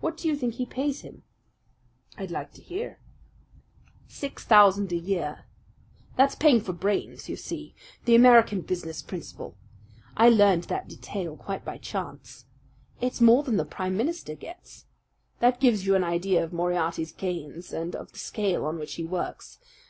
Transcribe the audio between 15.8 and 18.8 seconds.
you an idea of Moriarty's gains and of the scale on